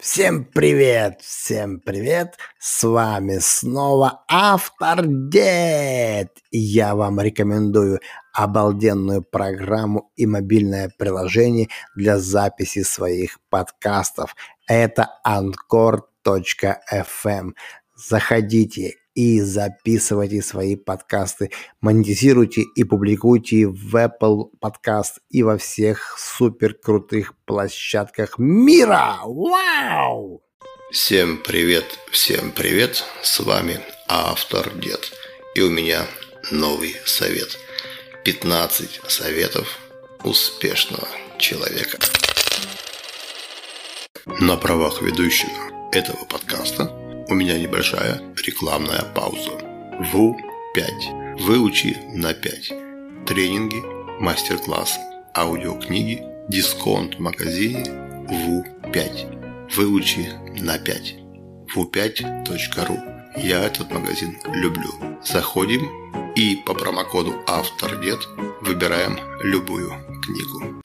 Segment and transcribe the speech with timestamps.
[0.00, 6.38] Всем привет, всем привет, с вами снова Автор Дед.
[6.52, 7.98] Я вам рекомендую
[8.32, 11.66] обалденную программу и мобильное приложение
[11.96, 14.36] для записи своих подкастов.
[14.68, 15.94] Это Anchor.fm.
[17.96, 26.74] Заходите и записывайте свои подкасты, монетизируйте и публикуйте в Apple Podcast и во всех супер
[26.74, 29.16] крутых площадках мира.
[29.24, 30.44] Вау!
[30.92, 35.12] Всем привет, всем привет, с вами автор Дед.
[35.56, 36.06] И у меня
[36.52, 37.58] новый совет.
[38.24, 39.80] 15 советов
[40.22, 41.08] успешного
[41.38, 41.98] человека.
[44.26, 46.97] На правах ведущего этого подкаста
[47.28, 49.52] у меня небольшая рекламная пауза.
[50.12, 51.36] ВУ-5.
[51.40, 52.72] Выучи на 5.
[53.26, 53.82] Тренинги,
[54.20, 54.98] мастер-классы,
[55.36, 57.84] аудиокниги, дисконт в магазине
[58.28, 59.74] ВУ-5.
[59.76, 61.14] Выучи на 5.
[61.74, 62.98] ВУ5.ру.
[63.36, 64.90] Я этот магазин люблю.
[65.22, 68.26] Заходим и по промокоду «Автор-дед»
[68.62, 69.90] выбираем любую
[70.24, 70.82] книгу.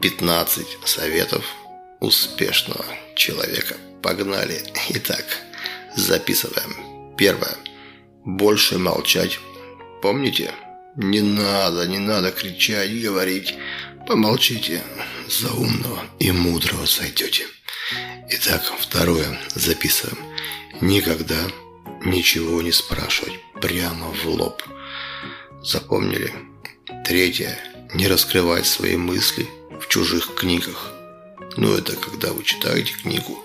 [0.00, 1.44] 15 советов
[2.00, 3.76] успешного человека.
[4.02, 4.62] Погнали.
[4.90, 5.24] Итак,
[5.96, 7.16] записываем.
[7.16, 7.56] Первое.
[8.24, 9.38] Больше молчать.
[10.02, 10.52] Помните?
[10.96, 13.54] Не надо, не надо кричать и говорить.
[14.06, 14.82] Помолчите.
[15.28, 17.46] За умного и мудрого сойдете.
[18.30, 19.38] Итак, второе.
[19.54, 20.18] Записываем.
[20.80, 21.38] Никогда
[22.04, 24.62] ничего не спрашивать прямо в лоб.
[25.62, 26.32] Запомнили?
[27.04, 27.58] Третье.
[27.94, 29.48] Не раскрывать свои мысли
[29.80, 30.92] в чужих книгах.
[31.56, 33.44] Ну, это когда вы читаете книгу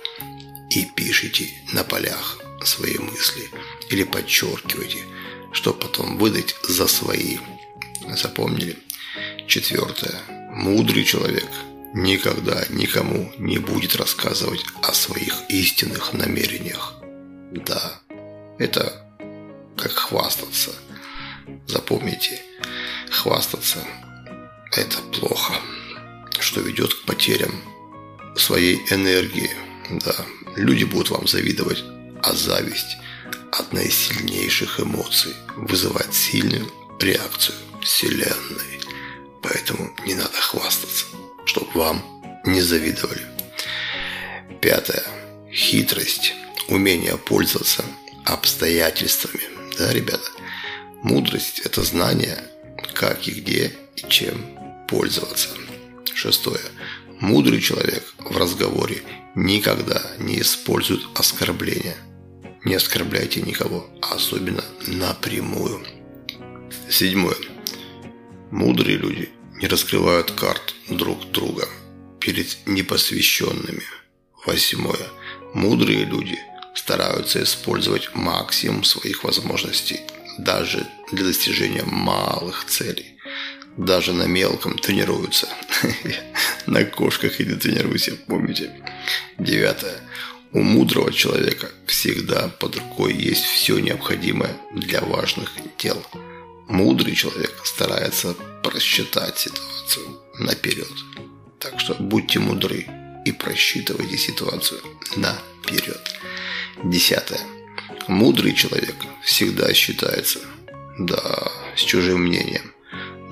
[0.76, 3.50] и пишите на полях свои мысли
[3.90, 5.04] или подчеркиваете,
[5.52, 7.38] чтобы потом выдать за свои.
[8.16, 8.78] Запомнили?
[9.48, 10.20] Четвертое.
[10.52, 11.50] Мудрый человек
[11.94, 16.96] никогда никому не будет рассказывать о своих истинных намерениях.
[17.52, 18.00] Да,
[18.58, 19.06] это
[19.78, 20.72] как хвастаться.
[21.68, 22.42] Запомните,
[23.12, 23.80] хвастаться–
[24.72, 25.54] это плохо,
[26.40, 27.52] что ведет к потерям
[28.36, 29.52] своей энергии.
[29.90, 30.16] Да,
[30.56, 31.84] люди будут вам завидовать,
[32.22, 32.98] а зависть–
[33.52, 38.80] одна из сильнейших эмоций, вызывает сильную реакцию Вселенной.
[39.42, 41.06] Поэтому не надо хвастаться,
[41.46, 42.04] чтобы вам
[42.46, 43.22] не завидовали.
[44.62, 45.04] Пятое.
[45.52, 46.34] Хитрость.
[46.68, 47.84] Умение пользоваться
[48.26, 49.44] обстоятельствами.
[49.78, 50.32] Да, ребята?
[51.04, 52.42] Мудрость– это знание,
[52.94, 54.58] как и где и чем
[54.88, 55.50] пользоваться.
[56.16, 56.62] Шестое.
[57.20, 59.04] Мудрый человек в разговоре
[59.36, 61.98] никогда не использует оскорбления.
[62.64, 65.86] Не оскорбляйте никого, а особенно напрямую.
[66.90, 67.36] Седьмое.
[68.52, 69.30] Мудрые люди
[69.62, 71.68] не раскрывают карт друг друга
[72.20, 73.84] перед непосвященными.
[74.46, 75.10] Восьмое.
[75.54, 76.38] Мудрые люди
[76.76, 80.00] стараются использовать максимум своих возможностей
[80.38, 83.14] даже для достижения малых целей
[83.78, 85.48] даже на мелком тренируются.
[86.66, 88.72] На кошках и не тренируйся, помните.
[89.38, 90.00] Девятое.
[90.52, 96.06] У мудрого человека всегда под рукой есть все необходимое для важных дел.
[96.68, 100.92] Мудрый человек старается просчитать ситуацию наперед.
[101.60, 102.86] Так что будьте мудры
[103.26, 104.82] и просчитывайте ситуацию
[105.16, 106.02] наперед.
[106.84, 107.40] Десятое.
[108.08, 110.40] Мудрый человек всегда считается,
[111.00, 112.74] да, с чужим мнением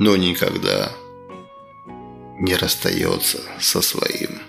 [0.02, 0.92] но никогда
[2.42, 4.42] не расстается со своим.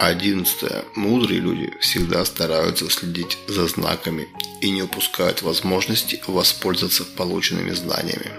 [0.00, 0.84] Одиннадцатое.
[0.96, 4.26] Мудрые люди всегда стараются следить за знаками
[4.62, 8.30] и не упускают возможности воспользоваться полученными знаниями.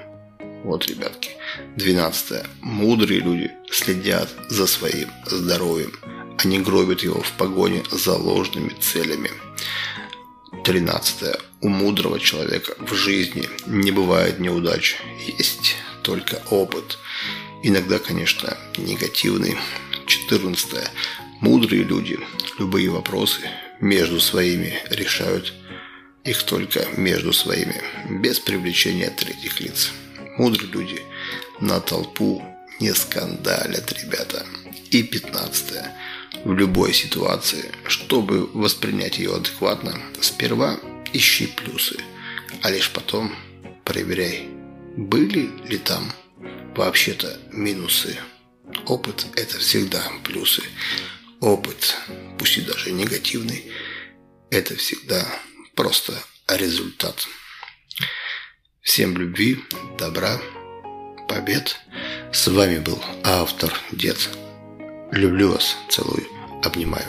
[0.63, 1.29] Вот, ребятки.
[1.75, 2.47] Двенадцатое.
[2.61, 5.93] Мудрые люди следят за своим здоровьем.
[6.39, 9.29] Они гробят его в погоне за ложными целями.
[10.63, 11.37] Тринадцатое.
[11.61, 14.97] У мудрого человека в жизни не бывает неудач.
[15.37, 16.97] Есть только опыт.
[17.67, 19.57] Иногда, конечно, негативный.
[20.05, 20.87] 14.
[21.41, 22.19] Мудрые люди
[22.59, 23.41] любые вопросы
[23.79, 25.51] между своими решают
[26.23, 27.81] их только между своими,
[28.21, 29.89] без привлечения третьих лиц.
[30.37, 31.01] Мудрые люди
[31.59, 32.43] на толпу
[32.79, 34.45] не скандалят, ребята.
[34.91, 35.73] И 15.
[36.43, 40.77] В любой ситуации, чтобы воспринять ее адекватно, сперва
[41.13, 41.97] ищи плюсы,
[42.61, 43.33] а лишь потом
[43.83, 44.49] проверяй
[44.95, 46.11] были ли там
[46.75, 48.17] вообще-то минусы?
[48.85, 50.63] Опыт– это всегда плюсы.
[51.39, 51.95] Опыт,
[52.37, 53.71] пусть и даже негативный,
[54.49, 55.25] это всегда
[55.75, 56.13] просто
[56.47, 57.27] результат.
[58.81, 59.59] Всем любви,
[59.97, 60.39] добра,
[61.27, 61.77] побед.
[62.31, 64.29] С вами был автор Дед.
[65.11, 66.27] Люблю вас, целую,
[66.63, 67.07] обнимаю.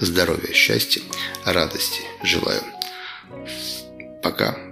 [0.00, 1.02] Здоровья, счастья,
[1.44, 2.62] радости желаю.
[4.22, 4.63] Пока.